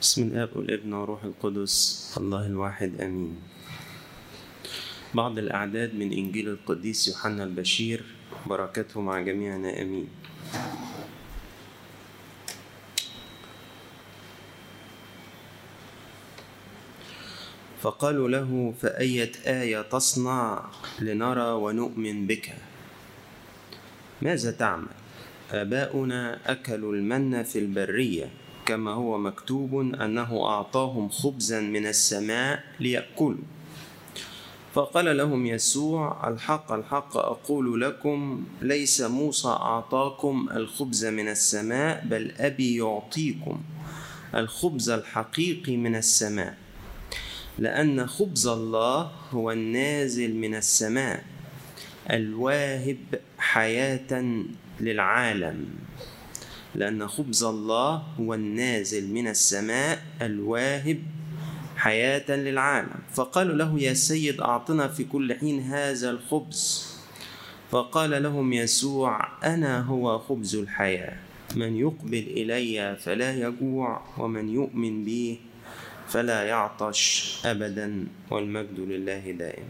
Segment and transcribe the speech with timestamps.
[0.00, 1.74] بسم الاب والابن والروح القدس
[2.16, 3.36] الله الواحد آمين.
[5.14, 8.00] بعض الأعداد من إنجيل القديس يوحنا البشير
[8.46, 10.08] بركاته مع جميعنا آمين.
[17.80, 20.64] فقالوا له فأية آية تصنع
[21.00, 22.56] لنرى ونؤمن بك؟
[24.22, 24.96] ماذا تعمل؟
[25.52, 28.39] آباؤنا أكلوا المن في البرية.
[28.70, 33.44] كما هو مكتوب أنه أعطاهم خبزا من السماء ليأكلوا.
[34.74, 42.76] فقال لهم يسوع الحق الحق أقول لكم ليس موسى أعطاكم الخبز من السماء بل أبي
[42.76, 43.60] يعطيكم
[44.34, 46.56] الخبز الحقيقي من السماء.
[47.58, 51.24] لأن خبز الله هو النازل من السماء
[52.10, 52.98] الواهب
[53.38, 54.42] حياة
[54.80, 55.66] للعالم.
[56.74, 60.98] لأن خبز الله هو النازل من السماء الواهب
[61.76, 63.00] حياة للعالم.
[63.14, 66.86] فقالوا له يا سيد أعطنا في كل حين هذا الخبز.
[67.70, 71.16] فقال لهم يسوع أنا هو خبز الحياة.
[71.56, 75.40] من يقبل إلي فلا يجوع ومن يؤمن بي
[76.08, 78.06] فلا يعطش أبدا.
[78.30, 79.68] والمجد لله دائم.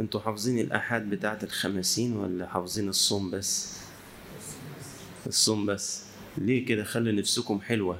[0.00, 3.81] أنتوا حافظين الأحد بتاعت الخمسين ولا حافظين الصوم بس؟
[5.26, 6.04] الصوم بس.
[6.38, 7.98] ليه كده؟ خلي نفسكم حلوة.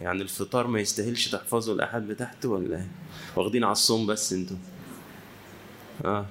[0.00, 2.86] يعني الفطار ما يستاهلش تحفظوا الأحد بتاعته ولا
[3.36, 4.56] واخدين على الصوم بس أنتوا.
[6.04, 6.26] آه.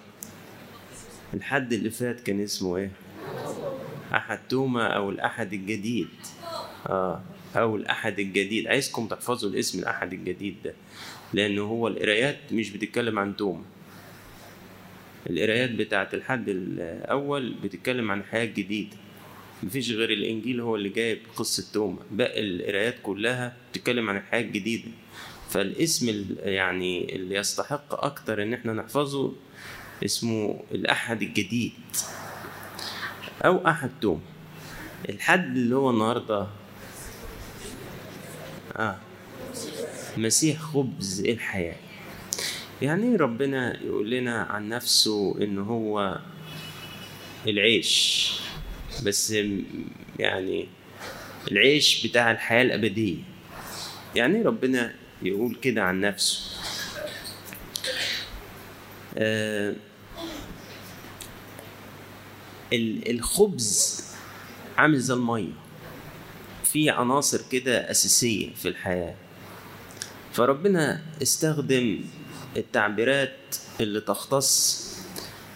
[1.33, 2.91] الحد اللي فات كان اسمه إيه؟
[4.13, 6.07] أحد توما أو الأحد الجديد.
[6.89, 7.21] آه.
[7.55, 8.67] أو الأحد الجديد.
[8.67, 10.73] عايزكم تحفظوا الاسم الأحد الجديد ده.
[11.33, 13.63] لأنه هو القرايات مش بتتكلم عن توما
[15.29, 18.97] القرايات بتاعت الحد الأول بتتكلم عن حياة جديدة.
[19.63, 21.99] مفيش غير الإنجيل هو اللي جايب قصة توما.
[22.11, 24.91] باقي القرايات كلها بتتكلم عن الحياة الجديدة.
[25.49, 29.33] فالاسم يعني اللي يستحق أكتر إن إحنا نحفظه
[30.05, 31.71] اسمه الأحد الجديد
[33.45, 34.21] أو أحد توما.
[35.09, 36.47] الحد اللي هو النهارده
[38.75, 38.97] آه
[40.17, 41.75] مسيح خبز الحياة.
[42.81, 46.19] يعني ربنا يقول لنا عن نفسه إن هو
[47.47, 48.33] العيش.
[49.03, 49.31] بس
[50.19, 50.67] يعني
[51.51, 53.17] العيش بتاع الحياة الأبدية.
[54.15, 56.41] يعني ربنا يقول كده عن نفسه.
[59.17, 59.75] آه
[63.07, 64.03] الخبز
[64.77, 65.53] عامل زي المية.
[66.63, 69.15] في عناصر كده أساسية في الحياة.
[70.33, 71.99] فربنا استخدم
[72.57, 74.92] التعبيرات اللي تختص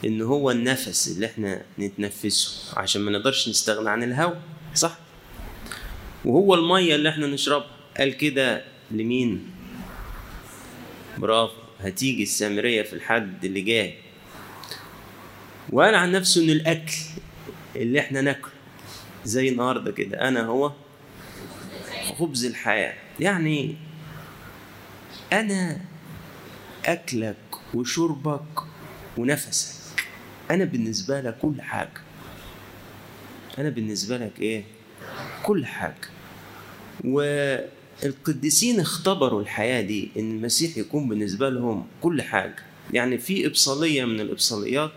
[0.06, 4.42] إن هو النفس اللي إحنا نتنفسه عشان ما نقدرش نستغنى عن الهواء
[4.76, 4.98] صح؟
[6.26, 9.52] وهو المية اللي إحنا نشربها قال كده لمين؟
[11.18, 13.94] برافو هتيجي السامرية في الحد اللي جاي
[15.70, 16.94] وقال عن نفسه إن الأكل
[17.76, 18.52] اللي إحنا ناكله
[19.26, 20.72] زي النهارده كده أنا هو
[22.18, 23.76] خبز الحياة يعني
[25.34, 25.80] أنا
[26.86, 27.36] أكلك
[27.74, 28.60] وشربك
[29.18, 29.76] ونفسك
[30.52, 32.02] أنا بالنسبة لك كل حاجة.
[33.58, 34.64] أنا بالنسبة لك إيه؟
[35.44, 36.10] كل حاجة.
[37.04, 42.56] والقديسين اختبروا الحياة دي إن المسيح يكون بالنسبة لهم كل حاجة.
[42.94, 44.92] يعني في إبصالية من الإبصاليات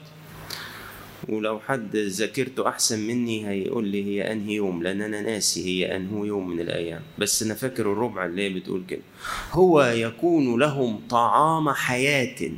[1.28, 6.26] ولو حد ذاكرته أحسن مني هيقول لي هي أنهي يوم لأن أنا ناسي هي انه
[6.26, 7.02] يوم من الأيام.
[7.18, 9.00] بس أنا فاكر الربع اللي هي بتقول كده.
[9.52, 12.50] هو يكون لهم طعام حياة.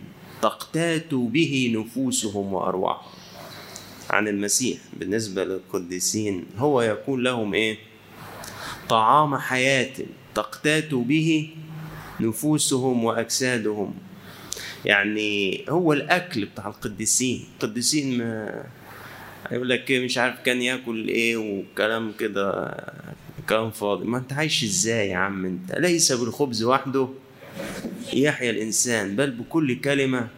[0.42, 3.12] تقتات به نفوسهم وأرواحهم.
[4.10, 7.78] عن المسيح بالنسبة للقديسين هو يكون لهم إيه؟
[8.88, 9.90] طعام حياة
[10.34, 11.50] تقتات به
[12.20, 13.94] نفوسهم وأجسادهم.
[14.84, 17.44] يعني هو الأكل بتاع القديسين.
[17.54, 18.64] القديسين ما
[19.52, 22.76] يقول لك مش عارف كان ياكل إيه وكلام كده
[23.48, 24.04] كلام فاضي.
[24.04, 27.08] ما أنت عايش إزاي يا عم أنت؟ ليس بالخبز وحده.
[28.12, 30.28] يحيا الإنسان بل بكل كلمة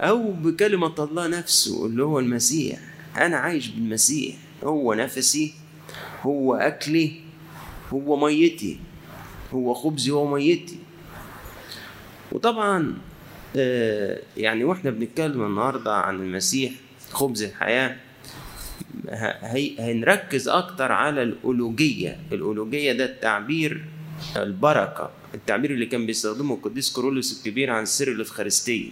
[0.00, 2.78] أو بكلمة الله نفسه اللي هو المسيح.
[3.16, 4.34] أنا عايش بالمسيح.
[4.64, 5.54] هو نفسي
[6.22, 7.12] هو أكلي
[7.92, 8.78] هو ميتي
[9.54, 10.78] هو خبزي هو ميتي.
[12.32, 12.94] وطبعا
[14.36, 16.72] يعني وإحنا بنتكلم النهارده عن المسيح
[17.10, 17.96] خبز الحياة
[19.78, 23.84] هنركز أكتر على الالوجيه الالوجيه ده التعبير
[24.36, 25.10] البركة.
[25.34, 28.90] التعبير اللي كان بيستخدمه القديس كورولوس الكبير عن سر الافخارستيه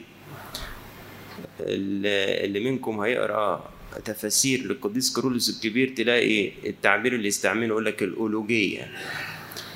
[1.61, 3.71] اللي منكم هيقرأ
[4.05, 8.89] تفاسير للقديس كارولوس الكبير تلاقي التعبير اللي يستعمله يقول لك الألوجية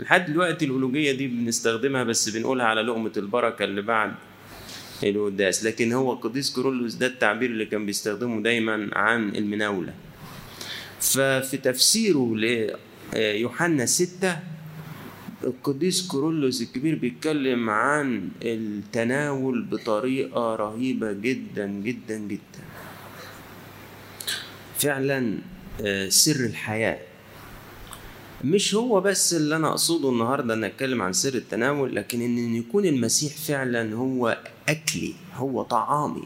[0.00, 4.14] لحد دلوقتي الألوجية دي بنستخدمها بس بنقولها على لقمة البركة اللي بعد
[5.04, 5.64] القداس.
[5.64, 9.94] لكن هو القديس كارولوس ده التعبير اللي كان بيستخدمه دايما عن المناولة.
[11.00, 12.34] ففي تفسيره
[13.14, 14.38] ليوحنا ستة
[15.44, 22.62] القديس كورولوس الكبير بيتكلم عن التناول بطريقة رهيبة جدا جدا جدا.
[24.78, 25.38] فعلا
[26.08, 26.98] سر الحياة.
[28.44, 32.84] مش هو بس اللي أنا أقصده النهاردة أن أتكلم عن سر التناول لكن أن يكون
[32.86, 34.38] المسيح فعلا هو
[34.68, 36.24] أكلي هو طعامي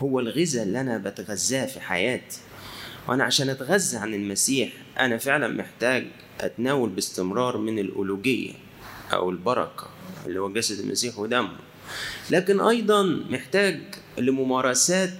[0.00, 2.38] هو الغذاء اللي أنا بتغذاه في حياتي.
[3.08, 6.06] وأنا عشان أتغذى عن المسيح أنا فعلا محتاج
[6.40, 8.52] أتناول باستمرار من الألوجية
[9.12, 9.88] أو البركة
[10.26, 11.56] اللي هو جسد المسيح ودمه.
[12.30, 13.80] لكن أيضا محتاج
[14.18, 15.10] لممارسات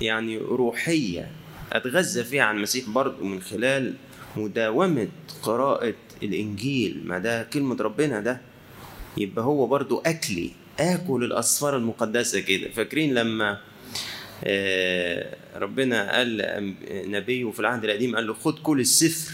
[0.00, 1.30] يعني روحية
[1.72, 3.94] أتغذى فيها عن المسيح برضه من خلال
[4.36, 5.08] مداومة
[5.42, 7.02] قراءة الإنجيل.
[7.04, 8.40] ما ده كلمة ربنا ده.
[9.16, 10.50] يبقى هو برضه أكلي.
[10.80, 12.70] آكل الأسفار المقدسة كده.
[12.70, 13.58] فاكرين لما
[15.56, 16.36] ربنا قال
[16.90, 19.32] نبيه في العهد القديم قال له خد كل السفر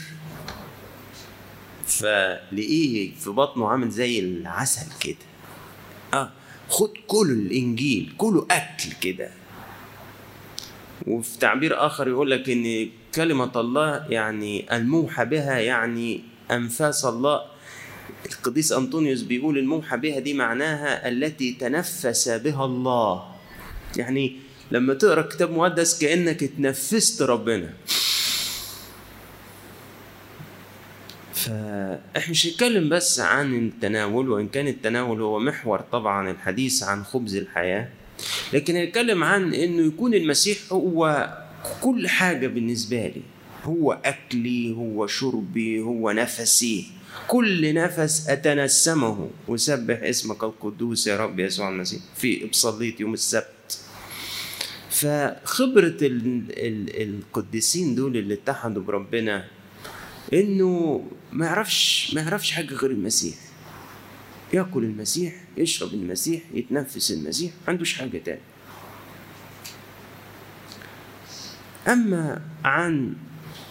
[1.88, 5.16] فلقيه في بطنه عامل زي العسل كده؟
[6.14, 6.30] آه.
[6.68, 9.30] خد كل الإنجيل كله أكل كده.
[11.06, 16.20] وفي تعبير آخر يقول لك إن كلمة الله يعني الموحى بها يعني
[16.50, 17.40] أنفاس الله.
[18.26, 23.24] القديس أنطونيوس بيقول الموحى بها دي معناها التي تنفس بها الله.
[23.96, 24.36] يعني
[24.70, 27.72] لما تقرأ كتاب مقدس كأنك اتنفست ربنا.
[31.38, 37.36] فاحنا مش هنتكلم بس عن التناول وإن كان التناول هو محور طبعا الحديث عن خبز
[37.36, 37.88] الحياة
[38.52, 41.28] لكن هنتكلم عن إنه يكون المسيح هو
[41.80, 43.22] كل حاجة بالنسبة لي
[43.64, 46.86] هو أكلي هو شربي هو نفسي
[47.28, 49.30] كل نفس أتنسمه.
[49.48, 53.78] وسبح اسمك القدوس يا رب يسوع المسيح في إبصالية يوم السبت.
[55.02, 59.44] ال القديسين دول اللي اتحدوا بربنا
[60.32, 63.34] إنه ما يعرفش ما يعرفش حاجة غير المسيح.
[64.54, 68.40] يأكل المسيح يشرب المسيح يتنفس المسيح ما عندوش حاجة تاني.
[71.88, 73.14] أما عن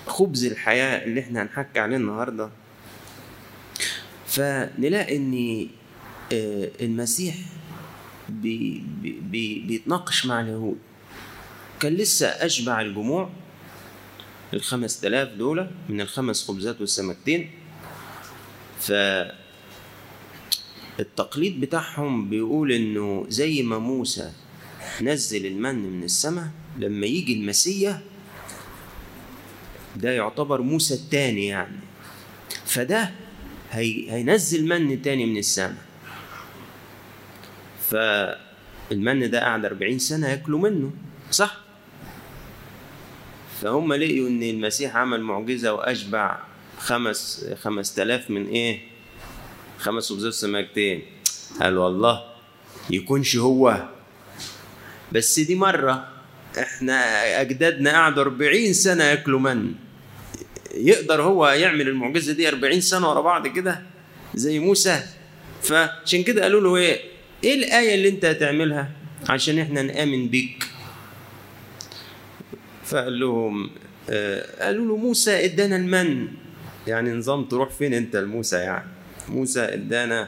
[0.07, 2.49] خبز الحياة اللي إحنا هنحكي عليه النهاردة
[4.27, 5.67] فنلاقي إن
[6.81, 7.35] المسيح
[8.29, 10.77] بي بي بيتناقش مع اليهود.
[11.79, 13.29] كان لسه أشبع الجموع
[14.53, 17.49] الخمس تلاف دولة من الخمس خبزات والسمكتين.
[18.79, 18.91] ف
[20.99, 24.31] التقليد بتاعهم بيقول إنه زي ما موسى
[25.01, 26.47] نزل المن من السماء
[26.77, 27.99] لما يجي المسيح
[29.95, 31.77] ده يعتبر موسى التاني يعني.
[32.65, 33.11] فده
[33.71, 35.85] هي هينزل من تاني من السماء.
[37.89, 40.91] فالمن ده قعد 40 سنة ياكلوا منه
[41.31, 41.66] صح؟
[43.61, 46.39] فهم لقيوا إن المسيح عمل معجزة وأشبع
[46.77, 48.79] خمس خمس تلاف من إيه؟
[49.79, 51.01] خمس خبزات سمكتين
[51.61, 52.23] قال والله
[52.89, 53.87] يكونش هو.
[55.11, 56.07] بس دي مرة
[56.59, 56.95] إحنا
[57.41, 59.73] أجدادنا قعدوا 40 سنة ياكلوا من؟
[60.75, 63.81] يقدر هو يعمل المعجزة دي 40 سنة ورا بعض كده
[64.35, 65.01] زي موسى.
[65.63, 66.99] فعشان كده قالوا له إيه؟
[67.43, 68.91] إيه الآية اللي أنت هتعملها؟
[69.29, 70.63] عشان إحنا نآمن بيك.
[72.87, 73.69] فقال لهم
[74.09, 76.27] آه قالوا له موسى إدانا المن
[76.87, 78.89] يعني نظام تروح فين أنت لموسى يعني؟
[79.29, 80.27] موسى إدانا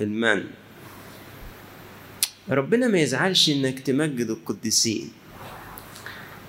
[0.00, 0.44] المن.
[2.50, 5.10] ربنا ما يزعلش إنك تمجد القديسين.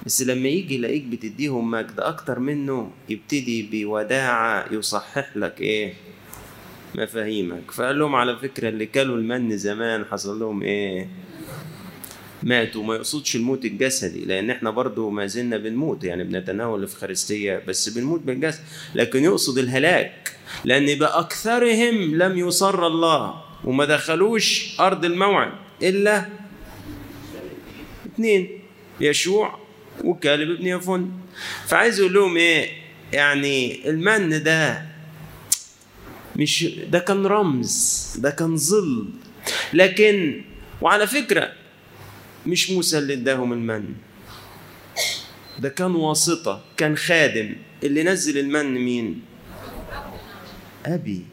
[0.05, 5.93] بس لما يجي يلاقيك بتديهم مجد أكتر منه يبتدي بوداعة يصحح لك إيه؟
[6.95, 7.71] مفاهيمك.
[7.71, 11.07] فقال لهم على فكرة اللي كلوا المن زمان حصل لهم إيه؟
[12.43, 17.89] ماتوا ما يقصدش الموت الجسدي لأن إحنا برضو ما زلنا بنموت يعني بنتناول الإفخارستية بس
[17.89, 18.59] بنموت بالجسد
[18.95, 20.31] لكن يقصد الهلاك
[20.65, 25.51] لأن بأكثرهم لم يصر الله وما دخلوش أرض الموعد
[25.83, 26.25] إلا
[28.05, 28.49] اثنين
[29.01, 29.59] يشوع
[30.03, 31.11] وكالب ابن يفن
[31.67, 32.69] فعايز يقول لهم إيه
[33.13, 34.85] يعني المن ده
[36.35, 39.05] مش ده كان رمز ده كان ظل
[39.73, 40.41] لكن
[40.81, 41.51] وعلى فكرة
[42.49, 43.85] مش موسى اللي اداهم المن.
[45.59, 47.55] ده كان واسطة كان خادم.
[47.83, 49.21] اللي نزل المن مين؟
[50.85, 51.25] أبي.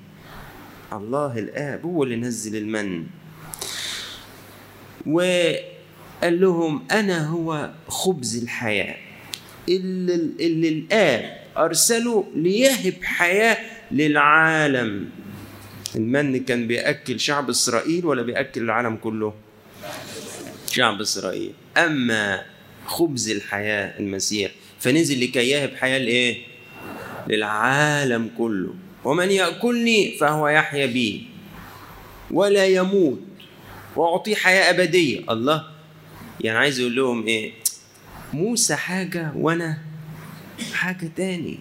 [0.93, 3.07] الله الآب هو اللي نزل المن.
[6.23, 8.97] قال لهم أنا هو خبز الحياة.
[9.69, 10.15] اللي,
[10.47, 13.59] اللي الآب أرسله ليهب حياة
[13.91, 15.11] للعالم.
[15.97, 19.35] المن كان بيأكل شعب إسرائيل ولا بيأكل العالم كله؟
[20.77, 22.43] شعب إسرائيل أما
[22.87, 26.43] خبز الحياة المسيح فنزل لكي يهب حياة لإيه؟
[27.29, 28.75] للعالم كله.
[29.05, 31.27] ومن يأكلني فهو يحيا بي
[32.31, 33.21] ولا يموت
[33.97, 35.33] وأعطيه حياة أبدية.
[35.33, 35.67] الله
[36.41, 37.53] يعني عايز يقول لهم إيه؟
[38.33, 39.79] موسى حاجة وأنا
[40.73, 41.59] حاجة تاني.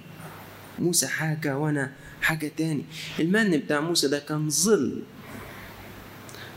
[0.79, 1.91] موسى حاجة وأنا
[2.21, 2.83] حاجة تاني.
[3.19, 5.03] المن بتاع موسى ده كان ظل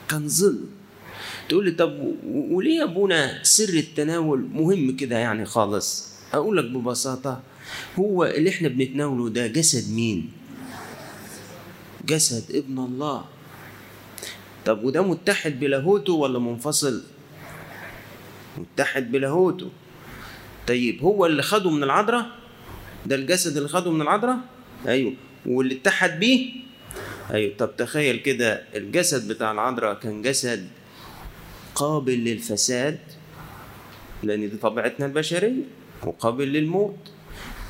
[0.08, 0.64] كان ظل
[1.48, 7.40] تقول لي طب وليه يا ابونا سر التناول مهم كده يعني خالص؟ أقول لك ببساطة
[7.98, 10.30] هو اللي إحنا بنتناوله ده جسد مين؟
[12.06, 13.24] جسد ابن الله.
[14.66, 17.02] طب وده متحد بلاهوته ولا منفصل؟
[18.58, 19.68] متحد بلاهوته.
[20.66, 22.26] طيب هو اللي خده من العذراء؟
[23.06, 24.38] ده الجسد اللي خده من العذراء؟
[24.88, 25.12] أيوه.
[25.46, 26.50] واللي اتحد بيه؟
[27.30, 27.54] أيوه.
[27.58, 30.68] طب تخيل كده الجسد بتاع العذراء كان جسد
[31.78, 32.98] قابل للفساد
[34.22, 35.62] لأن دي طبيعتنا البشرية
[36.02, 36.96] وقابل للموت.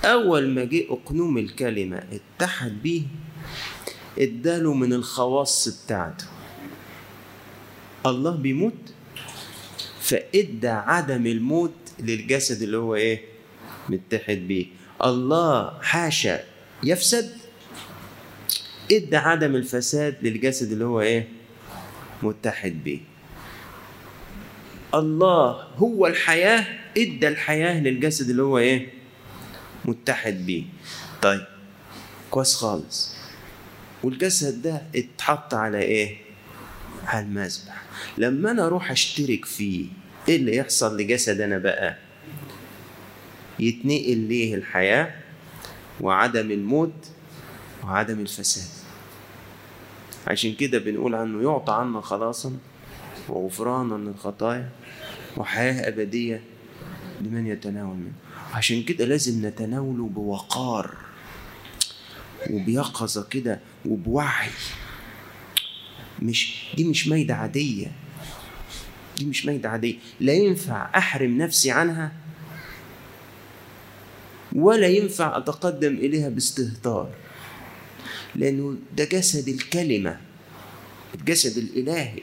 [0.04, 3.02] أول ما جه أقنوم الكلمة اتحد بيه
[4.18, 6.24] اداله من الخواص بتاعته.
[8.06, 8.74] الله بيموت
[10.00, 13.24] فادى عدم الموت للجسد اللي هو إيه؟
[13.88, 14.66] متحد بيه.
[15.04, 16.40] الله حاشا
[16.84, 17.30] يفسد
[18.92, 21.28] ادى عدم الفساد للجسد اللي هو إيه؟
[22.22, 23.00] متحد بيه.
[24.94, 26.66] الله هو الحياة
[26.96, 28.92] إدى الحياة للجسد اللي هو إيه؟
[29.84, 30.62] متحد بيه.
[31.22, 31.44] طيب
[32.30, 33.14] كويس خالص.
[34.02, 36.16] والجسد ده اتحط على إيه؟
[37.06, 37.82] على المذبح.
[38.18, 39.86] لما أنا أروح أشترك فيه
[40.28, 41.96] إيه اللي يحصل لجسد أنا بقى؟
[43.58, 45.14] يتنقل ليه الحياة؟
[46.00, 47.06] وعدم الموت
[47.84, 48.68] وعدم الفساد.
[50.26, 52.56] عشان كده بنقول عنه يعطى عنا خلاصا.
[53.30, 54.68] وغفرانا للخطايا
[55.36, 56.40] وحياة أبدية
[57.20, 58.12] لمن يتناول منه.
[58.54, 60.94] عشان كده لازم نتناوله بوقار
[62.50, 64.50] وبيقظة كده وبوعي.
[66.22, 67.92] مش دي مش مايدة عادية.
[69.18, 69.94] دي مش مايدة عادية.
[70.20, 72.12] لا ينفع أحرم نفسي عنها
[74.52, 77.10] ولا ينفع أتقدم إليها باستهتار.
[78.34, 80.20] لأنه ده جسد الكلمة
[81.14, 82.22] الجسد الإلهي.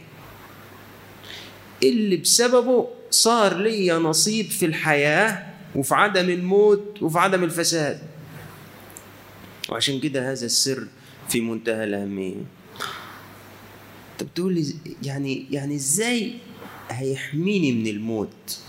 [1.83, 7.99] اللي بسببه صار لي نصيب في الحياة وفي عدم الموت وفي عدم الفساد.
[9.69, 10.87] وعشان كده هذا السر
[11.29, 12.35] في منتهى الأهمية.
[14.19, 14.65] طب تقول لي
[15.03, 16.33] يعني يعني إزاي
[16.89, 18.59] هيحميني من الموت؟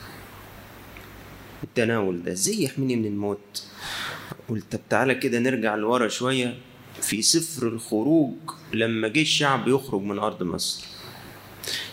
[1.64, 3.62] التناول ده إزاي يحميني من الموت؟
[4.48, 6.58] قلت طب تعالى كده نرجع لورا شوية
[7.02, 8.34] في سفر الخروج
[8.74, 10.95] لما جه الشعب يخرج من أرض مصر.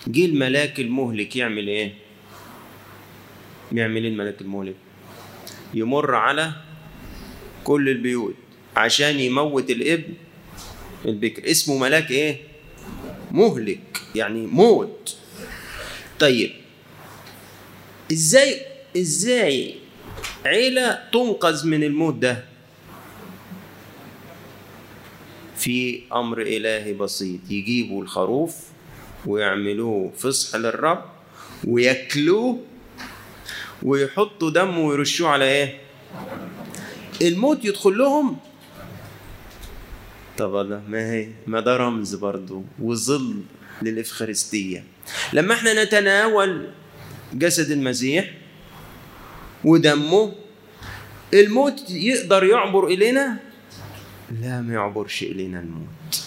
[0.07, 1.93] جه الملاك المهلك يعمل إيه؟
[3.71, 4.75] يعمل إيه الملاك المهلك؟
[5.73, 6.51] يمر على
[7.63, 8.35] كل البيوت
[8.75, 10.13] عشان يموت الإبن
[11.05, 11.51] البكر.
[11.51, 12.37] اسمه ملاك إيه؟
[13.31, 15.15] مهلك يعني موت.
[16.19, 16.51] طيب
[18.11, 18.61] إزاي
[18.97, 19.75] إزاي
[20.45, 22.43] عيلة تنقذ من الموت ده؟
[25.57, 28.72] في أمر إلهي بسيط يجيبوا الخروف
[29.25, 31.05] ويعملوه فصح للرب
[31.67, 32.59] وياكلوه
[33.83, 35.77] ويحطوا دمه ويرشوه على إيه؟
[37.21, 38.37] الموت يدخل لهم.
[40.37, 43.41] طب ما هي؟ ما ده رمز برضه وظل
[43.81, 44.83] للإفخارستية.
[45.33, 46.69] لما إحنا نتناول
[47.33, 48.31] جسد المسيح
[49.63, 50.33] ودمه
[51.33, 53.37] الموت يقدر يعبر إلينا؟
[54.41, 56.23] لا ما يعبرش إلينا الموت.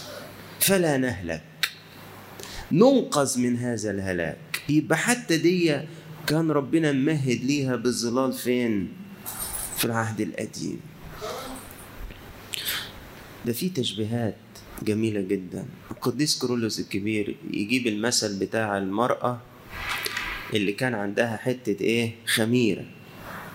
[0.61, 1.43] فلا نهلك.
[2.73, 4.63] ننقذ من هذا الهلاك.
[4.69, 5.81] يبقى حتى دي
[6.27, 8.89] كان ربنا ممهد ليها بالظلال فين؟
[9.77, 10.81] في العهد القديم.
[13.47, 14.37] ده في تشبيهات
[14.83, 15.67] جميلة جدا.
[15.91, 19.41] القديس كرولوس الكبير يجيب المثل بتاع المرأة
[20.55, 22.85] اللي كان عندها حتة إيه؟ خميرة.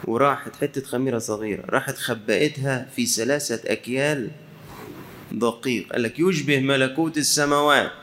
[0.03, 1.65] وراحت حتة خميرة صغيرة.
[1.69, 4.31] راحت خبأتها في ثلاثة أكيال
[5.31, 5.93] دقيق.
[5.93, 8.00] قال لك يشبه ملكوت السماوات.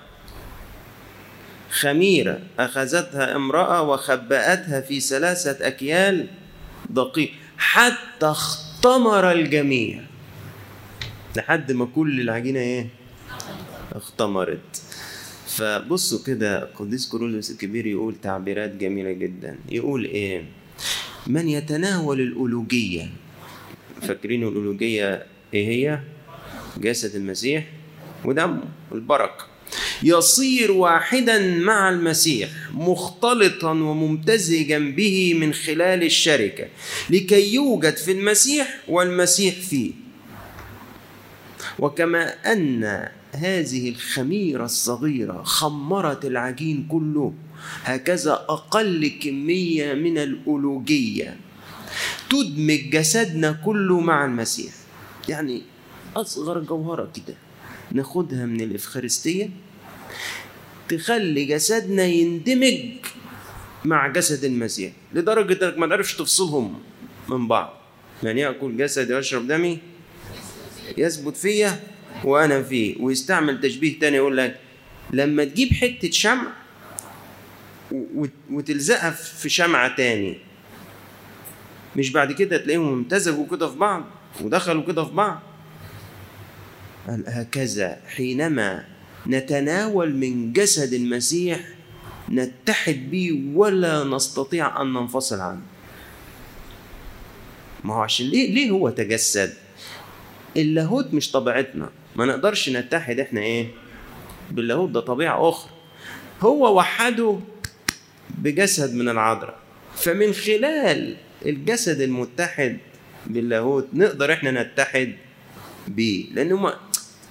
[1.70, 6.26] خميرة أخذتها امرأة وخبأتها في ثلاثة أكيال
[6.90, 10.00] دقيق حتى اختمر الجميع.
[11.36, 12.86] لحد ما كل العجينة إيه؟
[13.92, 14.82] اختمرت.
[15.46, 19.58] فبصوا كده قديس كورولوس الكبير يقول تعبيرات جميلة جدا.
[19.68, 20.44] يقول إيه؟
[21.26, 23.10] من يتناول الألوجية.
[24.02, 26.00] فاكرين الألوجية إيه هي؟
[26.78, 27.64] جسد المسيح
[28.24, 29.47] ودمه البركة.
[30.02, 36.66] يصير واحدا مع المسيح مختلطا وممتزجا به من خلال الشركة
[37.10, 39.92] لكي يوجد في المسيح والمسيح فيه.
[41.78, 47.32] وكما أن هذه الخميرة الصغيرة خمرت العجين كله
[47.84, 51.36] هكذا أقل كمية من الألوجية
[52.30, 54.72] تدمج جسدنا كله مع المسيح.
[55.28, 55.62] يعني
[56.16, 57.36] أصغر جوهرة كده
[57.92, 59.50] ناخدها من الإفخارستية
[60.88, 62.80] تخلي جسدنا يندمج
[63.84, 66.80] مع جسد المسيح لدرجة إنك ما تعرفش تفصلهم
[67.28, 67.74] من بعض.
[68.22, 69.78] من يأكل جسدي ويشرب دمي
[70.98, 71.80] يثبت فيا
[72.24, 74.58] وأنا فيه ويستعمل تشبيه تاني يقول لك
[75.12, 76.46] لما تجيب حتة شمع
[78.50, 80.38] وتلزقها في شمعة تاني
[81.96, 84.04] مش بعد كده تلاقيهم امتزجوا كده في بعض
[84.40, 85.40] ودخلوا كده في بعض؟
[87.08, 88.84] هكذا حينما
[89.28, 91.60] نتناول من جسد المسيح
[92.30, 95.60] نتحد به ولا نستطيع أن ننفصل عنه.
[97.84, 99.54] ما هو عشان ليه ليه هو تجسد؟
[100.56, 101.90] اللاهوت مش طبيعتنا.
[102.16, 103.68] ما نقدرش نتحد إحنا إيه؟
[104.50, 105.70] باللاهوت ده طبيعة أخرى.
[106.40, 107.38] هو وحده
[108.38, 109.58] بجسد من العذراء.
[109.96, 111.16] فمن خلال
[111.46, 112.78] الجسد المتحد
[113.26, 115.14] باللاهوت نقدر إحنا نتحد
[115.88, 116.26] بيه.
[116.32, 116.74] لأنه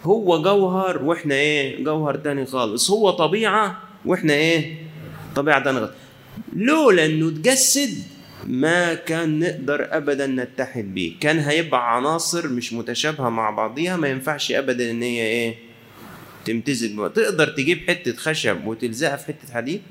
[0.08, 2.92] هو جوهر وإحنا إيه؟ جوهر تاني خالص.
[2.92, 4.76] هو طبيعة وإحنا إيه؟
[5.36, 5.92] طبيعة تاني خالص.
[6.56, 8.04] لولا انه اتجسد
[8.48, 11.20] ما كان نقدر ابدا نتحد بيه.
[11.20, 13.98] كان هيبقى عناصر مش متشابهة مع بعضيها.
[13.98, 15.56] ما ينفعش ابدا ان هي إيه؟
[16.46, 17.12] تمتزج.
[17.12, 19.82] تقدر تجيب حتة خشب وتلزقها في حتة حديد؟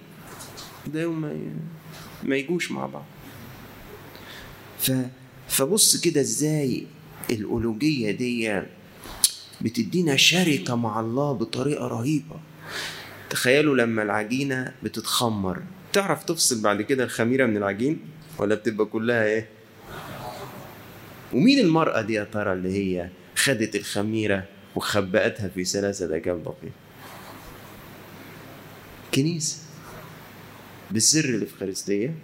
[0.86, 1.36] ده ما
[2.24, 3.04] ما يجوش مع بعض.
[4.80, 4.92] ف
[5.48, 6.86] فبص كده إزاي
[7.30, 8.62] الألوجية دي
[9.60, 12.36] بتدينا شركة مع الله بطريقة رهيبة.
[13.30, 15.62] تخيلوا لما العجينة بتتخمر.
[15.92, 18.00] تعرف تفصل بعد كده الخميرة من العجين
[18.38, 19.48] ولا بتبقى كلها إيه؟
[21.32, 24.44] ومين المرأة دي يا ترى اللي هي خدت الخميرة
[24.76, 26.72] وخبأتها في ثلاثة أكاب دقيق
[29.14, 29.56] كنيسة.
[30.90, 32.14] بسر الإفخارستية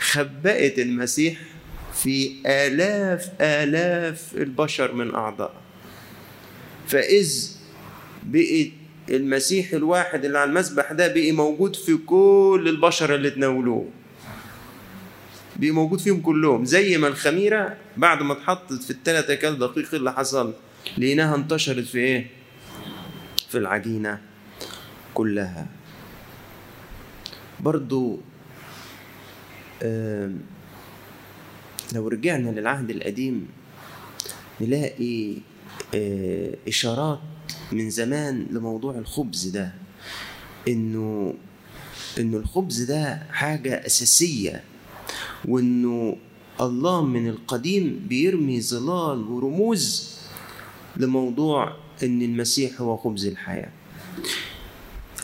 [0.00, 1.38] خبأت المسيح
[1.94, 5.65] في آلاف آلاف البشر من أعضاء.
[6.86, 7.50] فإذ
[8.22, 8.70] بقي
[9.10, 13.88] المسيح الواحد اللي على المسبح ده بقي موجود في كل البشر اللي تناولوه
[15.56, 20.12] بقي موجود فيهم كلهم زي ما الخميرة بعد ما اتحطت في الثلاث أكل دقيق اللي
[20.12, 20.54] حصل
[20.98, 22.26] لقيناها انتشرت في إيه؟
[23.48, 24.20] في العجينة
[25.14, 25.66] كلها
[27.60, 28.20] برضو
[31.94, 33.48] لو رجعنا للعهد القديم
[34.60, 35.34] نلاقي
[35.94, 37.20] آه إشارات
[37.72, 39.72] من زمان لموضوع الخبز ده
[40.68, 41.34] إنه
[42.18, 44.62] إنه الخبز ده حاجة أساسية
[45.44, 46.16] وإنه
[46.60, 50.16] الله من القديم بيرمي ظلال ورموز
[50.96, 53.70] لموضوع إن المسيح هو خبز الحياة.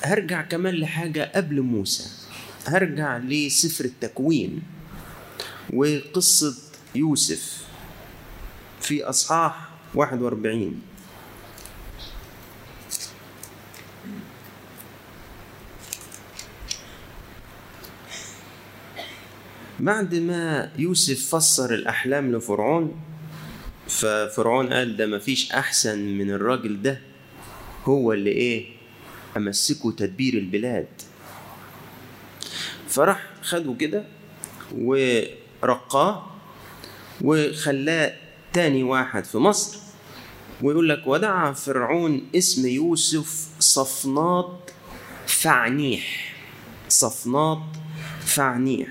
[0.03, 2.11] هرجع كمان لحاجة قبل موسى
[2.67, 4.63] هرجع لسفر التكوين
[5.73, 6.55] وقصة
[6.95, 7.65] يوسف
[8.81, 9.09] في
[9.95, 10.83] أصحاح 41
[19.81, 23.01] بعد ما يوسف فسر الأحلام لفرعون
[23.89, 27.01] ففرعون قال ده مفيش أحسن من الراجل ده
[27.85, 28.67] هو اللي إيه؟
[29.37, 30.87] أمسكه تدبير البلاد.
[32.89, 34.05] فراح خده كده
[34.75, 36.27] ورقاه
[37.21, 38.13] وخلاه
[38.53, 39.79] تاني واحد في مصر.
[40.63, 44.71] ويقول لك ودعا فرعون اسم يوسف صفنات
[45.27, 46.35] فعنيح.
[46.89, 47.63] صفنات
[48.21, 48.89] فعنيح.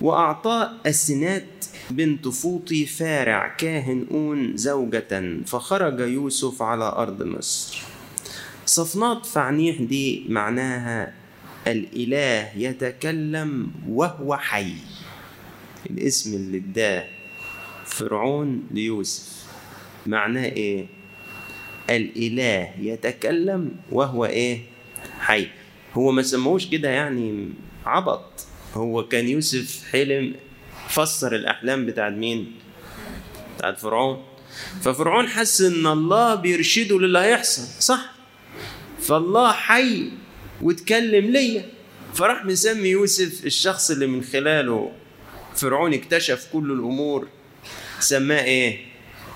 [0.00, 7.82] وأعطاه أسنات بنت فوطي فارع كاهن أون زوجة فخرج يوسف على أرض مصر.
[8.66, 11.14] صفنات فعنيح دي معناها
[11.66, 14.74] الإله يتكلم وهو حي.
[15.90, 17.04] الاسم اللي اداه
[17.86, 19.41] فرعون ليوسف.
[20.06, 20.86] معناه إيه؟
[21.90, 24.60] الإله يتكلم وهو إيه؟
[25.20, 25.46] حي.
[25.94, 27.48] هو ما سموش كده يعني
[27.86, 28.46] عبط.
[28.74, 30.34] هو كان يوسف حلم
[30.88, 32.52] فسر الأحلام بتاعت مين؟
[33.56, 34.22] بتاعت فرعون.
[34.82, 38.12] ففرعون حس إن الله بيرشده للي هيحصل صح؟
[39.00, 40.10] فالله حي
[40.62, 41.64] واتكلم ليا.
[42.14, 44.92] فراح مسمي يوسف الشخص اللي من خلاله
[45.54, 47.28] فرعون اكتشف كل الأمور
[48.00, 48.91] سماه إيه؟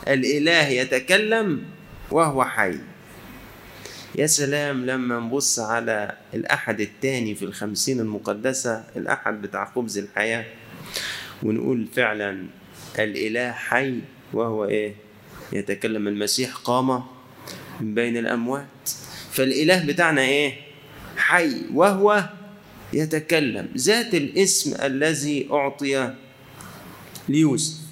[0.09, 1.62] الإله يتكلم
[2.11, 2.79] وهو حي.
[4.14, 10.45] يا سلام لما نبص على الأحد التاني في الخمسين المقدسة الأحد بتاع خبز الحياة
[11.42, 12.47] ونقول فعلا
[12.99, 14.01] الإله حي
[14.33, 14.95] وهو إيه؟
[15.53, 16.09] يتكلم.
[16.09, 17.03] المسيح قام
[17.81, 18.66] من بين الأموات.
[19.33, 20.55] فالإله بتاعنا إيه؟
[21.16, 22.29] حي وهو
[22.92, 23.69] يتكلم.
[23.77, 26.14] ذات الاسم الذي أعطي
[27.29, 27.86] ليوسف.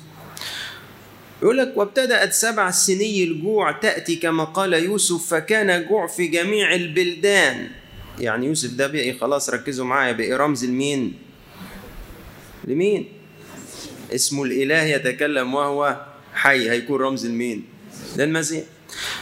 [1.44, 7.68] يقول لك وابتدأت سبع سني الجوع تأتي كما قال يوسف فكان جوع في جميع البلدان.
[8.18, 11.14] يعني يوسف ده بقى خلاص ركزوا معايا بقى رمز لمين؟
[12.64, 13.08] لمين؟
[14.14, 16.70] اسمه الإله يتكلم وهو حي.
[16.70, 17.64] هيكون رمز لمين؟
[18.16, 18.64] للمسيح.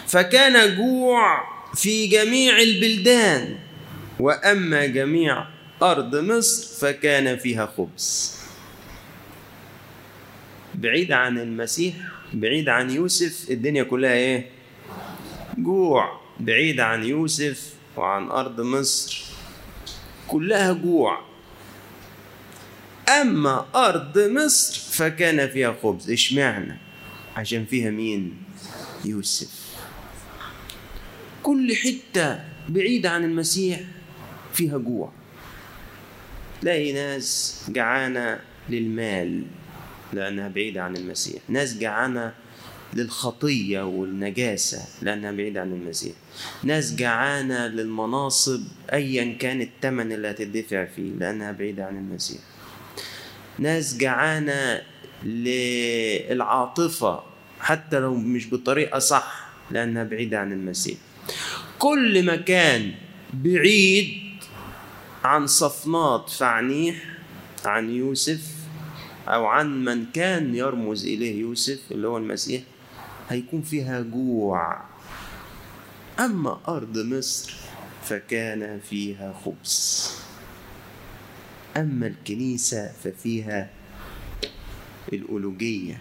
[0.06, 1.42] فكان جوع
[1.74, 3.58] في جميع البلدان
[4.20, 5.44] وأما جميع
[5.82, 8.41] أرض مصر فكان فيها خبز.
[10.82, 11.94] بعيد عن المسيح
[12.32, 14.50] بعيد عن يوسف الدنيا كلها إيه؟
[15.58, 16.20] جوع.
[16.40, 19.24] بعيد عن يوسف وعن أرض مصر
[20.28, 21.20] كلها جوع.
[23.20, 26.10] أما أرض مصر فكان فيها خبز.
[26.10, 26.76] إشمعنى؟
[27.36, 28.36] عشان فيها مين؟
[29.04, 29.76] يوسف.
[31.42, 33.80] كل حتة بعيده عن المسيح
[34.52, 35.12] فيها جوع.
[36.60, 39.44] تلاقي ناس جعانة للمال.
[40.12, 41.42] لأنها بعيدة عن المسيح.
[41.48, 42.32] ناس جعانة
[42.94, 46.12] للخطية والنجاسة لأنها بعيدة عن المسيح.
[46.64, 52.40] ناس جعانة للمناصب أيا كان الثمن اللي هتدفع فيه لأنها بعيدة عن المسيح.
[53.58, 54.82] ناس جعانة
[55.24, 57.22] للعاطفة
[57.60, 60.96] حتى لو مش بطريقة صح لأنها بعيدة عن المسيح.
[61.78, 62.92] كل مكان
[63.34, 64.22] بعيد
[65.24, 66.96] عن صفنات فعنيح
[67.64, 68.61] عن يوسف
[69.28, 72.62] أو عن من كان يرمز إليه يوسف اللي هو المسيح
[73.30, 74.80] هيكون فيها جوع.
[76.20, 77.54] أما أرض مصر
[78.04, 80.10] فكان فيها خبز
[81.76, 83.70] أما الكنيسة ففيها
[85.12, 86.00] الألوجية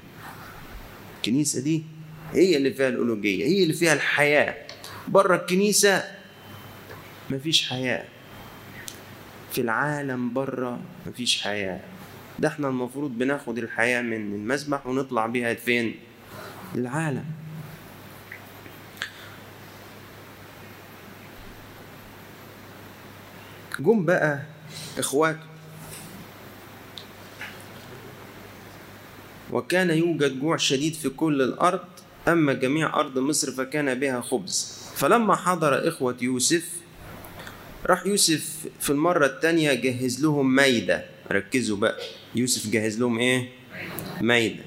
[1.17, 1.84] الكنيسة دي
[2.34, 4.55] هي اللي فيها الألوجية هي اللي فيها الحياة.
[5.07, 6.03] بره الكنيسة
[7.29, 8.05] مفيش حياة.
[9.51, 11.79] في العالم بره مفيش حياة.
[12.41, 15.95] ده إحنا المفروض بناخد الحياة من المسبح ونطلع بيها فين؟
[16.75, 17.25] العالم.
[23.80, 24.41] جم بقى
[24.97, 25.39] اخواته
[29.51, 31.80] وكان يوجد جوع شديد في كل الأرض
[32.27, 34.82] أما جميع أرض مصر فكان بها خبز.
[34.95, 36.69] فلما حضر إخوة يوسف
[37.86, 42.20] راح يوسف في المرة الثانية جهز لهم مايده ركزوا بقى.
[42.36, 43.50] يوسف جهز لهم إيه؟
[44.22, 44.63] مايده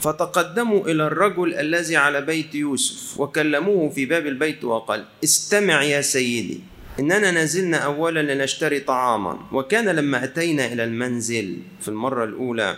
[0.00, 6.60] فتقدموا إلى الرجل الذي على بيت يوسف وكلموه في باب البيت وقال استمع يا سيدي
[7.00, 12.76] إننا نزلنا اولا لنشتري طعاما وكان لما أتينا إلى المنزل في المرة الأولى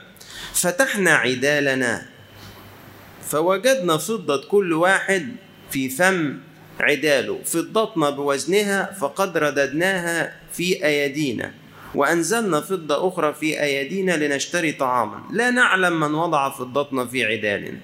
[0.55, 2.07] فتحنا عدالنا
[3.29, 5.29] فوجدنا فضة كل واحد
[5.71, 6.39] في فم
[6.81, 11.55] عداله فضتنا بوزنها فقد رددناها في أيدينا.
[11.95, 15.23] وأنزلنا فضة أخرى في أيدينا لنشتري طعاما.
[15.33, 17.79] لا نعلم من وضع فضتنا في عدالنا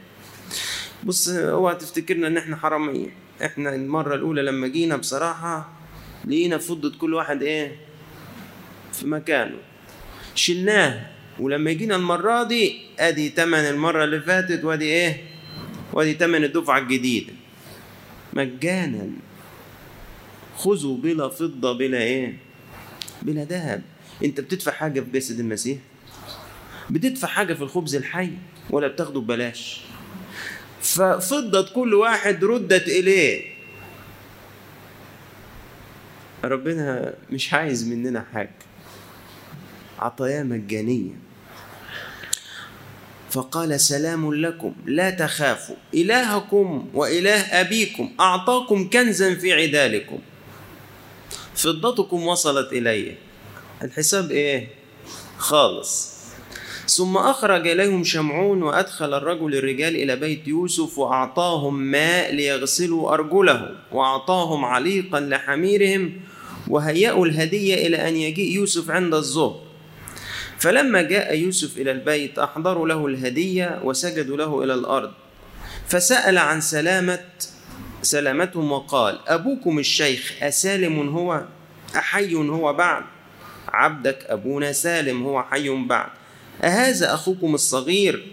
[1.05, 3.09] بص هو تفتكرنا إن إحنا حرامية.
[3.45, 5.69] إحنا المرة الأولى لما جينا بصراحة
[6.25, 7.77] لقينا فضة كل واحد إيه؟
[8.93, 9.57] في مكانه.
[10.35, 11.07] شلناه.
[11.39, 15.23] ولما جينا المرة دي أدي تمن المرة اللي فاتت وأدي إيه؟
[15.93, 17.33] وأدي تمن الدفعة الجديدة
[18.33, 19.11] مجانا.
[20.57, 22.37] خذوا بلا فضة بلا إيه؟
[23.23, 23.83] بلا ذهب.
[24.25, 25.79] انت بتدفع حاجة في جسد المسيح؟
[26.91, 28.31] بتدفع حاجة في الخبز الحي
[28.71, 29.81] ولا بتاخده ببلاش؟
[30.83, 33.45] ففضة كل واحد ردت إليه.
[36.45, 38.55] ربنا مش عايز مننا حاجة.
[39.99, 41.13] عطايا مجانية.
[43.31, 44.75] فقال سلام لكم.
[44.87, 45.77] لا تخافوا.
[45.95, 48.13] إلهكم وإله أبيكم.
[48.21, 50.19] أعطاكم كنزا في عدالكم.
[51.55, 53.28] فضتكم وصلت إلي
[53.83, 54.69] الحساب إيه؟
[55.39, 56.19] خالص.
[56.89, 64.65] ثم أخرج إليهم شمعون وأدخل الرجل الرجال إلى بيت يوسف وأعطاهم ماء ليغسلوا أرجلهم وأعطاهم
[64.65, 66.13] عليقا لحميرهم
[66.69, 69.61] وهيأوا الهدية إلى أن يجيء يوسف عند الظهر.
[70.59, 75.11] فلما جاء يوسف إلى البيت أحضروا له الهدية وسجدوا له إلى الأرض.
[75.89, 77.25] فسأل عن سلامة
[78.03, 81.45] سلامتهم وقال أبوكم الشيخ أسالم هو؟
[81.97, 83.05] أحي هو بعد؟
[83.73, 86.11] عبدك أبونا سالم هو حي بعد.
[86.63, 88.33] أهذا أخوكم الصغير؟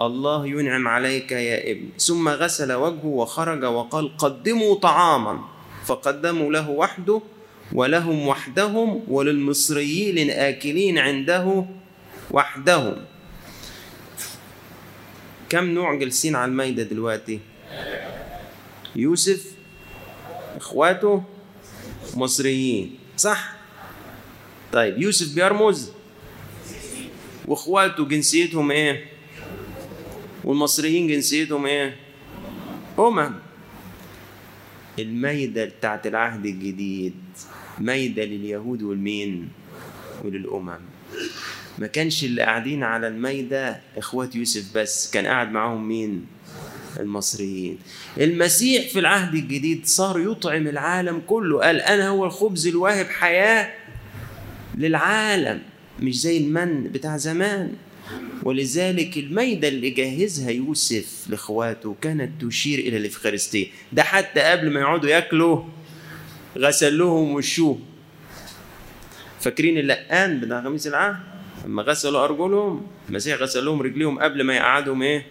[0.00, 1.88] الله ينعم عليك يا ابن.
[1.98, 5.44] ثم غسل وجهه وخرج وقال قدموا طعاما.
[5.86, 7.20] فقدموا له وحده
[7.72, 11.64] ولهم وحدهم وللمصريين آكلين عنده
[12.30, 12.96] وحدهم.
[15.48, 17.40] كم نوع جالسين على المايدة دلوقتي؟
[18.96, 19.46] يوسف
[20.56, 21.22] إخواته
[22.14, 23.59] مصريين صح؟
[24.72, 25.90] طيب يوسف بيرمز
[27.46, 29.04] واخواته جنسيتهم إيه؟
[30.44, 31.96] والمصريين جنسيتهم إيه؟
[32.98, 33.34] امم
[34.98, 37.14] المايدة بتاعت العهد الجديد
[37.78, 39.48] مايدة لليهود والمين
[40.24, 40.78] وللأمم.
[41.78, 46.26] ما كانش اللي قاعدين على المايدة إخوات يوسف بس كان قاعد معاهم مين؟
[47.00, 47.78] المصريين.
[48.20, 53.79] المسيح في العهد الجديد صار يطعم العالم كله قال أنا هو الخبز الواهب حياة
[54.78, 55.62] للعالم
[56.00, 57.72] مش زي المن بتاع زمان.
[58.42, 63.66] ولذلك الميدة اللي جهزها يوسف لإخواته كانت تشير إلى الإفخارستية.
[63.92, 65.62] ده حتى قبل ما يقعدوا ياكلوا
[66.58, 67.78] غسل لهم وشوه
[69.40, 71.16] فاكرين اللقان بتاع خميس العهد؟
[71.64, 75.26] لما غسلوا أرجلهم المسيح غسل لهم رجليهم قبل ما يقعدهم إيه؟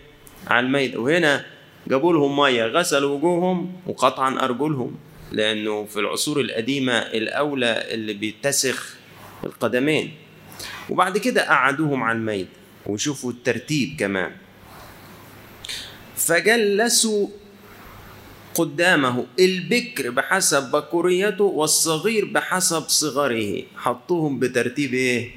[0.47, 1.45] على الميدة وهنا
[1.87, 4.95] جابوا لهم مية غسلوا وجوههم وقطعا أرجلهم.
[5.31, 8.95] لأنه في العصور القديمة الأولى اللي بيتسخ
[9.43, 10.13] القدمين.
[10.89, 12.49] وبعد كده قعدوهم على الميدة
[12.85, 14.31] وشوفوا الترتيب كمان.
[16.15, 17.27] فجلسوا
[18.55, 23.63] قدامه البكر بحسب بكوريته والصغير بحسب صغره.
[23.75, 25.31] حطوهم بترتيب إيه؟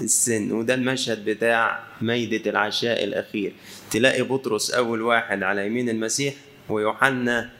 [0.00, 0.52] السن.
[0.52, 3.52] وده المشهد بتاع ميدة العشاء الأخير.
[3.90, 6.34] تلاقي بطرس أول واحد على يمين المسيح
[6.68, 7.50] ويوحنا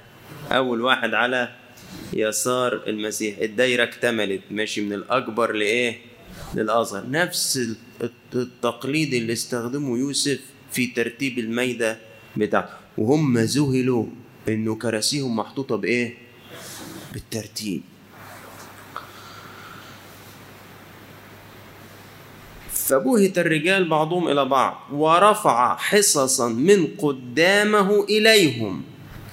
[0.53, 1.49] أول واحد على
[2.13, 4.41] يسار المسيح الدايرة اكتملت.
[4.51, 5.99] ماشي من الأكبر لإيه؟
[6.55, 7.11] للأصغر.
[7.11, 7.61] نفس
[8.35, 10.41] التقليد اللي استخدمه يوسف
[10.73, 11.99] في ترتيب الميدة
[12.37, 14.07] بتاعه وهم ذهلوا
[14.49, 16.15] إنه كراسيهم محطوطة بإيه؟
[17.13, 17.83] بالترتيب.
[22.73, 28.83] فبهت الرجال بعضهم إلى بعض ورفع حصصا من قدامه إليهم.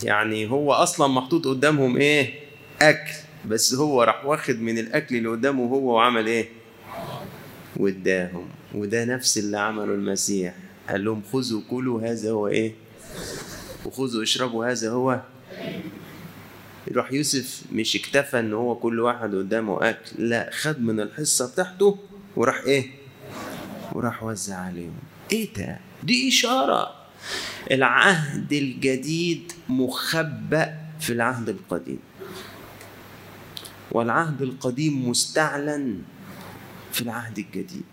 [0.04, 2.43] يعني هو أصلا محطوط قدامهم إيه؟
[2.82, 3.14] أكل
[3.46, 6.50] بس هو راح واخد من الأكل اللي قدامه هو وعمل إيه؟
[7.78, 10.56] واداهم وده نفس اللي عمله المسيح.
[10.90, 12.74] قال لهم خذوا كلوا هذا هو إيه؟
[13.86, 15.22] وخذوا اشربوا هذا هو.
[16.92, 21.98] راح يوسف مش اكتفى إن هو كل واحد قدامه أكل لا خد من الحصة بتاعته
[22.36, 22.92] وراح إيه؟
[23.92, 24.94] وراح وزع عليهم.
[25.32, 26.96] إيه ده؟ دي إشارة.
[27.72, 32.00] العهد الجديد مخبأ في العهد القديم.
[33.94, 36.02] والعهد القديم مستعلن
[36.92, 37.84] في العهد الجديد.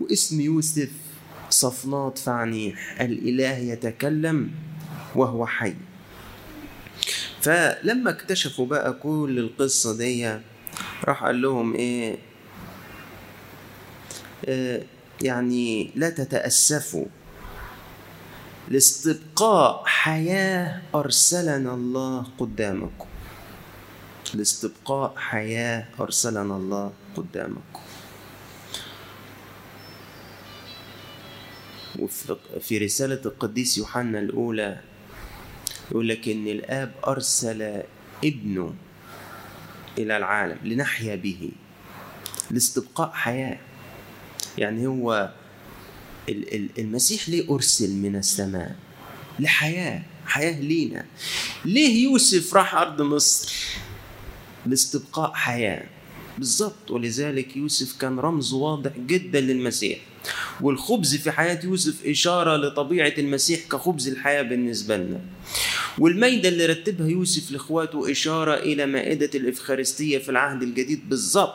[0.00, 0.90] واسم يوسف
[1.50, 4.50] صفنات فعنيح الإله يتكلم
[5.14, 5.74] وهو حي.
[7.40, 10.38] فلما اكتشفوا بقى كل القصة دي
[11.04, 12.18] راح قال لهم إيه؟
[14.48, 14.82] آه
[15.22, 17.06] يعني لا تتأسفوا.
[18.68, 23.06] لاستبقاء حياة أرسلنا الله قدامكم.
[24.34, 27.80] لاستبقاء حياة أرسلنا الله قدامكم
[31.98, 34.80] وفي رسالة القديس يوحنا الأولى
[35.90, 37.82] يقول لك إن الآب أرسل
[38.24, 38.74] ابنه
[39.98, 41.50] إلى العالم لنحيا به.
[42.50, 43.58] لاستبقاء حياة.
[44.58, 45.32] يعني هو
[46.78, 48.76] المسيح ليه أرسل من السماء؟
[49.38, 50.02] لحياة.
[50.26, 51.06] حياة لينا.
[51.64, 53.52] ليه يوسف راح أرض مصر؟
[54.66, 55.86] لاستبقاء حياة.
[56.38, 59.98] بالظبط ولذلك يوسف كان رمز واضح جدا للمسيح.
[60.60, 65.20] والخبز في حياة يوسف إشارة لطبيعة المسيح كخبز الحياة بالنسبة لنا.
[65.98, 71.08] والميدة اللي رتبها يوسف لإخواته إشارة إلى مائدة الإفخارستية في العهد الجديد.
[71.08, 71.54] بالظبط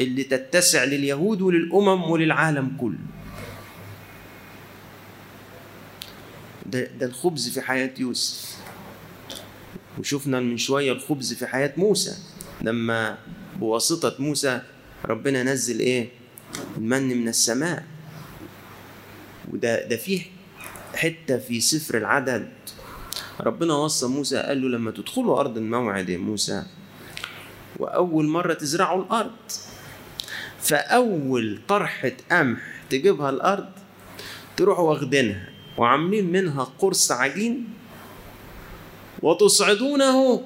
[0.00, 2.98] اللي تتسع لليهود وللأمم وللعالم كله.
[6.66, 8.56] ده, ده الخبز في حياة يوسف.
[9.98, 12.16] وشفنا من شوية الخبز في حياة موسى.
[12.62, 13.18] لما
[13.56, 14.60] بواسطة موسى
[15.04, 16.08] ربنا نزل إيه؟
[16.76, 17.84] المن من السماء.
[19.52, 20.22] وده ده فيه
[20.94, 22.48] حتة في سفر العدد.
[23.40, 26.62] ربنا وصى موسى قال له لما تدخلوا أرض الموعد يا موسى
[27.78, 29.32] وأول مرة تزرعوا الأرض.
[30.60, 33.68] فأول طرحة قمح تجيبها الأرض
[34.56, 37.68] تروحوا واخدينها وعاملين منها قرص عجين
[39.22, 40.42] وتصعدونه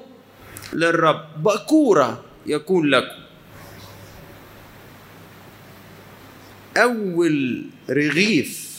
[0.73, 1.43] للرب.
[1.43, 3.19] بكورة يكون لكم.
[6.77, 8.69] أول رغيف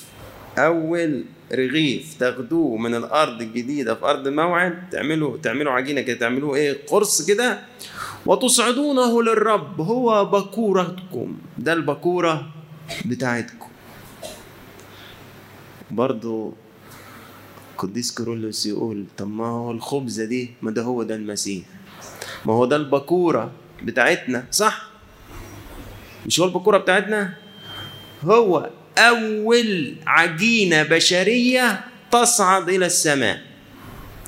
[0.58, 6.86] أول رغيف تاخدوه من الأرض الجديدة في أرض الموعد تعملوا تعملوا عجينة كده تعملوه إيه
[6.86, 7.60] قرص كده
[8.26, 9.80] وتصعدونه للرب.
[9.80, 11.38] هو بكورتكم.
[11.58, 12.50] ده البكورة
[13.04, 13.68] بتاعتكم.
[15.90, 16.54] برضو
[17.78, 21.64] قديس كيرلس يقول طب ما هو الخبزة دي ما ده هو ده المسيح.
[22.44, 23.50] ما هو ده البكورة
[23.82, 24.90] بتاعتنا صح؟
[26.26, 27.34] مش هو البكورة بتاعتنا؟
[28.24, 33.40] هو أول عجينة بشرية تصعد إلى السماء.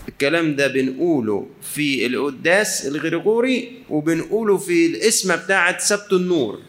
[0.09, 6.61] الكلام ده بنقوله في القداس الغريغوري وبنقوله في الاسم بتاعة سبت النور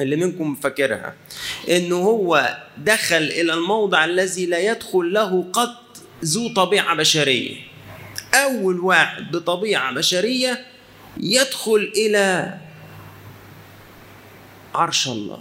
[0.00, 1.14] اللي منكم فاكرها
[1.70, 5.76] انه هو دخل إلى الموضع الذي لا يدخل له قط
[6.24, 7.56] ذو طبيعة بشرية.
[8.44, 10.66] أول واحد بطبيعة بشرية
[11.20, 12.54] يدخل إلى
[14.74, 15.38] عرش الله.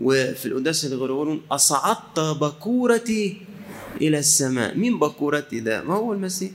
[0.00, 3.40] وفي القداس الغرغورون أصعدت بكورتي
[4.00, 4.76] إلى السماء.
[4.76, 6.50] مين بكورتي ده؟ ما هو المسيح.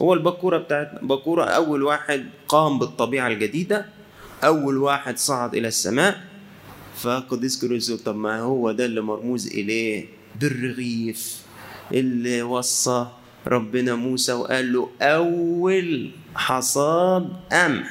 [0.00, 1.00] هو البكورة بتاعتنا.
[1.02, 3.86] بكورة أول واحد قام بالطبيعة الجديدة.
[4.44, 6.20] أول واحد صعد إلى السماء.
[6.96, 10.06] فقديس كيرلس طب ما هو ده اللي مرموز إليه؟
[10.40, 11.39] بالرغيف.
[11.92, 13.06] اللي وصى
[13.46, 17.90] ربنا موسى وقال له أول حصاد قمح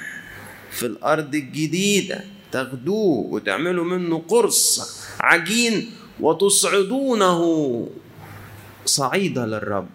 [0.72, 7.42] في الأرض الجديدة تاخدوه وتعملوا منه قرص عجين وتصعدونه.
[8.86, 9.88] صعيدا للرب.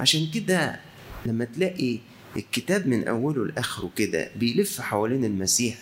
[0.00, 0.80] عشان كده
[1.26, 1.98] لما تلاقي
[2.36, 5.78] الكتاب من أوله لآخره كده بيلف حوالين المسيح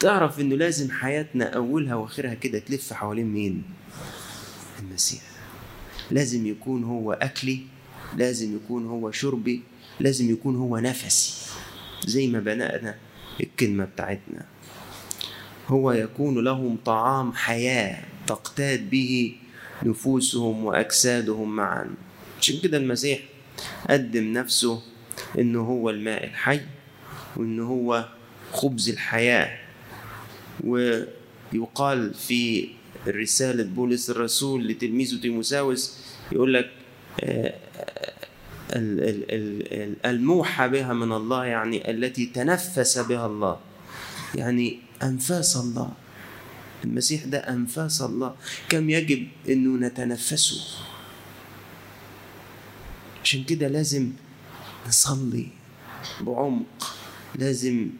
[0.00, 3.62] تعرف إنه لازم حياتنا أولها وآخرها كده تلف حوالين مين؟
[4.80, 5.22] المسيح.
[6.10, 7.60] لازم يكون هو أكلي
[8.16, 9.62] لازم يكون هو شربي
[10.00, 11.50] لازم يكون هو نفسي.
[12.06, 12.94] زي ما بدأنا
[13.40, 14.44] الكلمة بتاعتنا.
[15.68, 19.36] هو يكون لهم طعام حياة تقتاد به
[19.82, 21.94] نفوسهم وأجسادهم معا.
[22.40, 23.18] عشان كده المسيح
[23.90, 24.82] قدم نفسه
[25.38, 26.60] إنه هو الماء الحي
[27.36, 28.08] وإنه هو
[28.54, 29.58] خبز الحياة.
[30.64, 32.68] ويقال في
[33.08, 35.98] رسالة بولس الرسول لتلميذه تيموساوس
[36.32, 36.70] يقول لك
[40.04, 43.58] الموحى بها من الله يعني التي تنفس بها الله.
[44.34, 45.92] يعني أنفاس الله.
[46.84, 48.34] المسيح ده أنفاس الله.
[48.68, 50.60] كم يجب أنه نتنفسه؟
[53.22, 54.12] عشان كده لازم
[54.88, 55.46] نصلي
[56.20, 56.96] بعمق.
[57.34, 57.90] لازم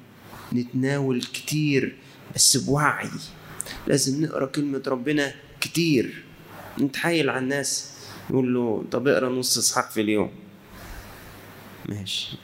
[0.52, 1.96] نتناول كتير
[2.34, 3.10] بس بوعي.
[3.86, 6.24] لازم نقرأ كلمة ربنا كتير.
[6.80, 7.90] نتحايل على الناس
[8.30, 10.30] نقول له طب اقرأ نص اصحاح في اليوم.
[11.88, 12.36] ماشي.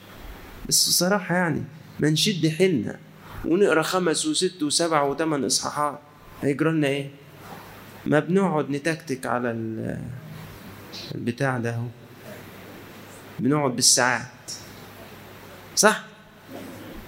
[0.68, 1.62] بس بصراحة يعني
[2.00, 2.98] ما نشد حيلنا.
[3.44, 6.00] ونقرأ خمس وست وسبع وثمان إصحاحات.
[6.42, 7.10] هيجرى لنا إيه؟
[8.06, 9.50] ما بنقعد نتكتك على
[11.14, 11.82] البتاع ده
[13.38, 14.52] بنقعد بالساعات.
[15.76, 16.09] صح؟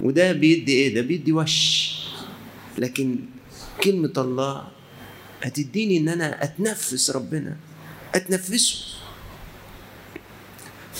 [0.03, 1.93] وده بيدي إيه؟ ده بيدي وش.
[2.79, 3.17] لكن
[3.85, 4.69] كلمة الله
[5.43, 7.57] هتديني إن أنا أتنفس ربنا
[8.15, 8.85] أتنفسه.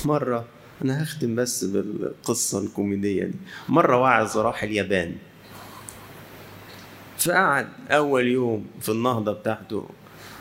[0.05, 0.47] مرة
[0.85, 3.35] أنا هختم بس بالقصة الكوميدية دي.
[3.69, 5.15] مرة واعظ راح اليابان.
[7.19, 9.89] فقعد أول يوم في النهضة بتاعته.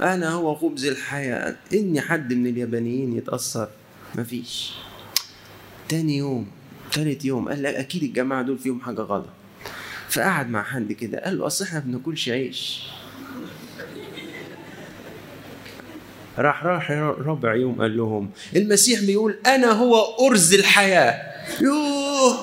[0.01, 1.55] أنا هو خبز الحياة.
[1.73, 3.69] إني حد من اليابانيين يتأثر؟
[4.15, 4.73] مفيش.
[5.89, 6.47] تاني يوم
[6.91, 9.25] تالت يوم قال لك أكيد الجماعة دول فيهم حاجة غلط.
[10.09, 12.83] فقعد مع حد كده قال له أصل إحنا ما بناكلش عيش.
[16.37, 21.21] راح راح رابع يوم قال لهم المسيح بيقول أنا هو أرز الحياة.
[21.61, 22.37] يوه!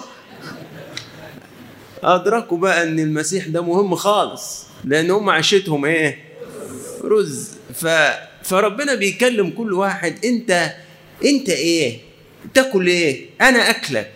[2.02, 6.18] أدركوا بقى إن المسيح ده مهم خالص لأن هم عيشتهم إيه؟
[7.04, 7.50] رز.
[7.74, 7.86] ف
[8.42, 10.72] فربنا بيكلم كل واحد أنت
[11.24, 11.98] أنت إيه؟
[12.54, 14.10] تاكل إيه؟ أنا أكلك.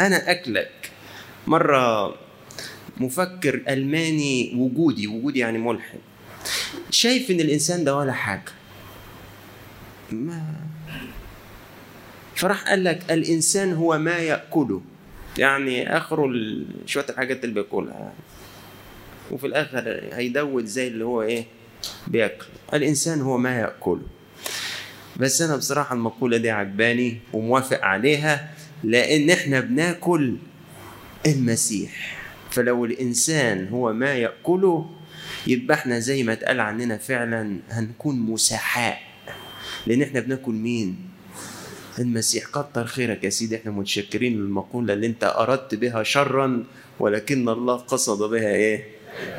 [0.00, 0.90] أنا أكلك.
[1.46, 2.14] مرة
[2.96, 5.98] مفكر ألماني وجودي وجودي يعني ملحد.
[6.90, 8.52] شايف إن الإنسان ده ولا حاجة.
[10.10, 10.42] ما.
[12.36, 14.80] فراح قال لك الإنسان هو ما يأكله.
[15.38, 16.32] يعني آخره
[16.86, 18.12] شوية الحاجات اللي بياكلها
[19.30, 21.44] وفي الآخر هيدود زي اللي هو إيه
[22.06, 24.02] بياكل الإنسان هو ما يأكله.
[25.16, 28.50] بس أنا بصراحة المقولة دي عجباني وموافق عليها.
[28.84, 30.36] لأن إحنا بناكل
[31.26, 32.18] المسيح.
[32.50, 34.90] فلو الإنسان هو ما يأكله
[35.46, 39.00] يبقى إحنا زي ما اتقال عننا فعلا هنكون مسحاء.
[39.86, 40.96] لأن إحنا بناكل مين؟
[41.98, 42.46] المسيح.
[42.46, 46.64] كتر خيرك يا سيدي إحنا متشكرين للمقولة اللي أنت أردت بها شرا
[47.00, 48.84] ولكن الله قصد بها إيه؟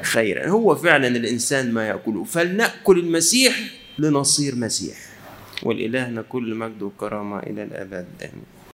[0.01, 0.47] خيرا.
[0.47, 2.23] هو فعلا الإنسان ما يأكله.
[2.23, 3.59] فلنأكل المسيح
[3.99, 4.97] لنصير مسيح.
[5.63, 8.07] والالهنا كل مجد وكرامة إلى الأبد.
[8.21, 8.58] آمين.